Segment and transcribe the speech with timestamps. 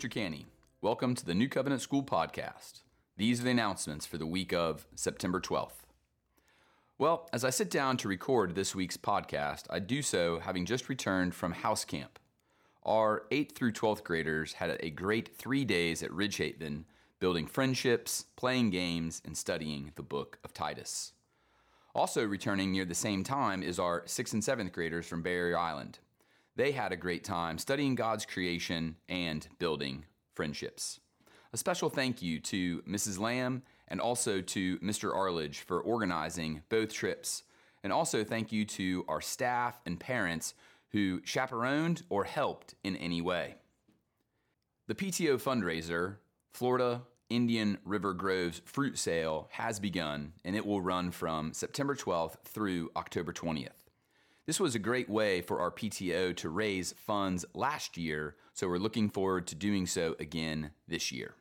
[0.00, 0.10] Mr.
[0.10, 0.46] Canny.
[0.80, 2.80] Welcome to the New Covenant School Podcast.
[3.18, 5.84] These are the announcements for the week of September 12th.
[6.96, 10.88] Well, as I sit down to record this week's podcast, I do so having just
[10.88, 12.18] returned from house camp.
[12.82, 16.84] Our 8th through 12th graders had a great three days at Ridgehaven,
[17.18, 21.12] building friendships, playing games, and studying the book of Titus.
[21.94, 25.98] Also returning near the same time is our 6th and 7th graders from Barrier Island.
[26.60, 31.00] They had a great time studying God's creation and building friendships.
[31.54, 33.18] A special thank you to Mrs.
[33.18, 35.10] Lamb and also to Mr.
[35.10, 37.44] Arledge for organizing both trips.
[37.82, 40.52] And also thank you to our staff and parents
[40.90, 43.54] who chaperoned or helped in any way.
[44.86, 46.16] The PTO fundraiser,
[46.52, 47.00] Florida
[47.30, 52.90] Indian River Groves Fruit Sale, has begun and it will run from September 12th through
[52.96, 53.89] October 20th.
[54.50, 58.78] This was a great way for our PTO to raise funds last year, so we're
[58.78, 61.36] looking forward to doing so again this year.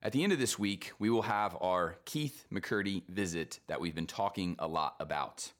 [0.00, 3.96] At the end of this week, we will have our Keith McCurdy visit that we've
[3.96, 5.50] been talking a lot about.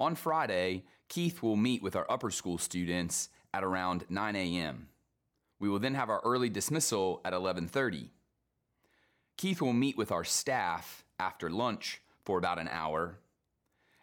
[0.00, 4.88] On Friday, Keith will meet with our upper school students at around 9 a.m.
[5.60, 8.10] We will then have our early dismissal at 11:30.
[9.36, 13.20] Keith will meet with our staff after lunch for about an hour.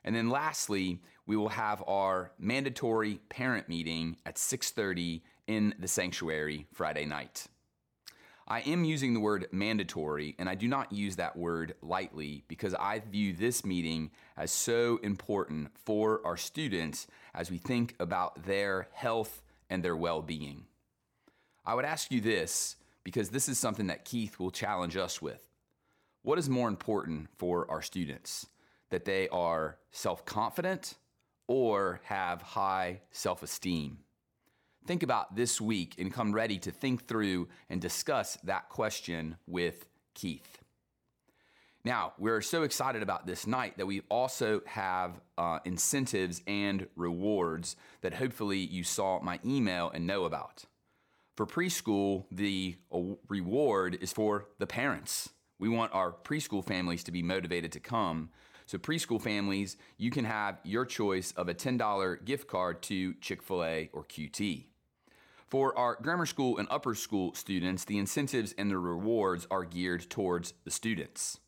[0.03, 6.67] And then lastly, we will have our mandatory parent meeting at 6:30 in the sanctuary
[6.73, 7.47] Friday night.
[8.45, 12.73] I am using the word mandatory, and I do not use that word lightly because
[12.73, 18.89] I view this meeting as so important for our students as we think about their
[18.91, 20.65] health and their well being.
[21.65, 25.47] I would ask you this because this is something that Keith will challenge us with.
[26.21, 28.47] What is more important for our students?
[28.93, 30.93] That they are self confident
[31.47, 33.97] or have high self esteem?
[34.85, 39.87] Think about this week and come ready to think through and discuss that question with
[40.13, 40.59] Keith.
[41.83, 47.75] Now, we're so excited about this night that we also have uh, incentives and rewards
[48.01, 50.65] that hopefully you saw my email and know about.
[51.35, 52.75] For preschool, the
[53.27, 55.31] reward is for the parents.
[55.57, 58.29] We want our preschool families to be motivated to come.
[58.73, 63.43] So, preschool families, you can have your choice of a $10 gift card to Chick
[63.43, 64.65] fil A or QT.
[65.45, 70.09] For our grammar school and upper school students, the incentives and the rewards are geared
[70.09, 71.39] towards the students.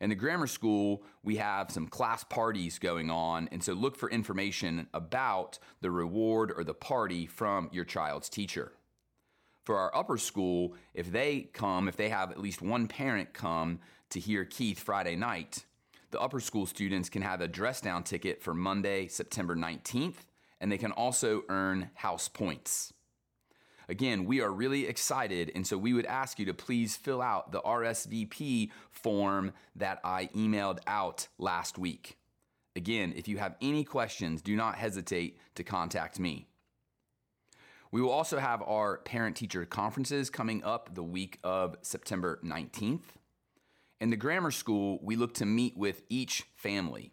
[0.00, 4.08] In the grammar school, we have some class parties going on, and so look for
[4.08, 8.74] information about the reward or the party from your child's teacher.
[9.64, 13.80] For our upper school, if they come, if they have at least one parent come
[14.10, 15.64] to hear Keith Friday night,
[16.14, 20.26] the upper school students can have a dress down ticket for Monday, September 19th,
[20.60, 22.92] and they can also earn house points.
[23.88, 27.50] Again, we are really excited, and so we would ask you to please fill out
[27.50, 32.16] the RSVP form that I emailed out last week.
[32.76, 36.46] Again, if you have any questions, do not hesitate to contact me.
[37.90, 43.16] We will also have our parent teacher conferences coming up the week of September 19th.
[44.04, 47.10] In the grammar school, we look to meet with each family.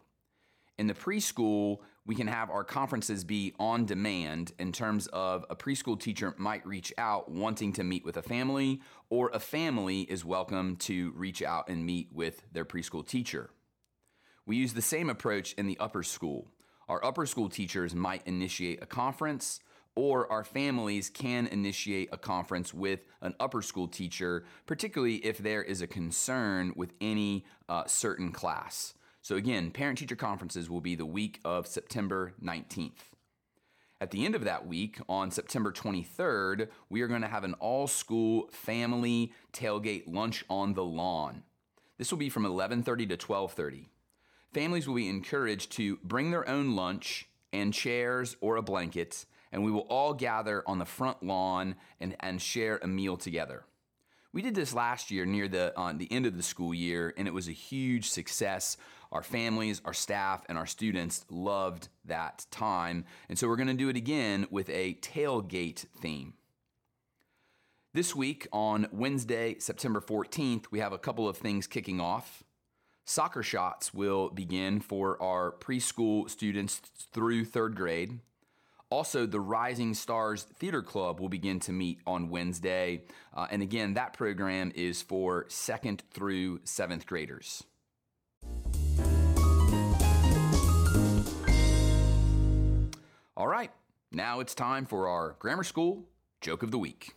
[0.76, 5.56] In the preschool, we can have our conferences be on demand in terms of a
[5.56, 10.22] preschool teacher might reach out wanting to meet with a family, or a family is
[10.22, 13.48] welcome to reach out and meet with their preschool teacher.
[14.44, 16.48] We use the same approach in the upper school.
[16.90, 19.60] Our upper school teachers might initiate a conference,
[19.94, 25.62] or our families can initiate a conference with an upper school teacher, particularly if there
[25.62, 28.94] is a concern with any uh, certain class.
[29.20, 33.12] So, again, parent teacher conferences will be the week of September 19th.
[34.00, 37.54] At the end of that week, on September 23rd, we are going to have an
[37.54, 41.44] all school family tailgate lunch on the lawn.
[41.98, 43.86] This will be from 11:30 to 12:30.
[44.52, 49.62] Families will be encouraged to bring their own lunch and chairs or a blanket, and
[49.62, 53.64] we will all gather on the front lawn and, and share a meal together.
[54.32, 57.28] We did this last year near the on the end of the school year, and
[57.28, 58.78] it was a huge success.
[59.12, 63.04] Our families, our staff, and our students loved that time.
[63.28, 66.32] And so we're going to do it again with a tailgate theme.
[67.92, 72.42] This week on Wednesday, September 14th, we have a couple of things kicking off.
[73.04, 76.80] Soccer shots will begin for our preschool students
[77.12, 78.20] through third grade.
[78.92, 83.04] Also, the Rising Stars Theater Club will begin to meet on Wednesday.
[83.32, 87.64] Uh, and again, that program is for second through seventh graders.
[93.34, 93.70] All right,
[94.10, 96.04] now it's time for our grammar school
[96.42, 97.14] joke of the week.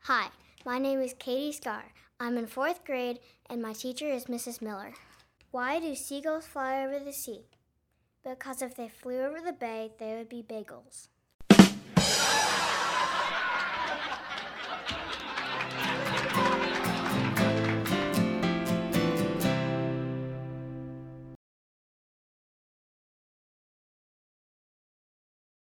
[0.00, 0.26] Hi,
[0.66, 1.84] my name is Katie Scar.
[2.20, 4.60] I'm in fourth grade, and my teacher is Mrs.
[4.60, 4.92] Miller.
[5.52, 7.46] Why do seagulls fly over the sea?
[8.22, 11.08] Because if they flew over the bay, they would be bagels.